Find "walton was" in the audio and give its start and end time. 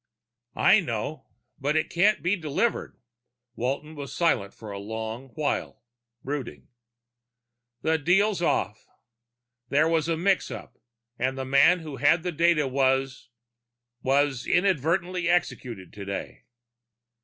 3.55-4.11